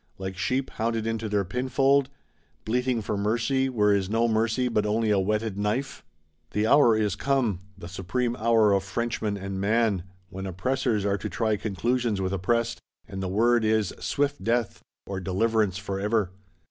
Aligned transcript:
Like 0.17 0.35
sheep 0.35 0.71
hounded 0.71 1.05
into 1.05 1.29
their 1.29 1.45
pinfold; 1.45 2.09
bleating 2.65 3.03
for 3.03 3.15
mercy, 3.15 3.69
where 3.69 3.93
is 3.93 4.09
no 4.09 4.27
mercy, 4.27 4.67
but 4.67 4.83
only 4.83 5.11
a 5.11 5.19
whetted 5.19 5.59
knife? 5.59 6.03
The 6.53 6.65
hour 6.65 6.97
is 6.97 7.13
come; 7.15 7.59
the 7.77 7.87
supreme 7.87 8.35
hour 8.37 8.73
of 8.73 8.83
Frenchman 8.83 9.37
and 9.37 9.61
Man; 9.61 10.05
when 10.31 10.47
Oppressors 10.47 11.05
are 11.05 11.19
to 11.19 11.29
try 11.29 11.55
conclusions 11.55 12.19
with 12.19 12.33
Oppressed; 12.33 12.79
and 13.07 13.21
the 13.21 13.27
word 13.29 13.63
is, 13.63 13.93
swift 13.99 14.43
Death, 14.43 14.81
or 15.05 15.19
Deliverance 15.19 15.77
forever. 15.77 16.31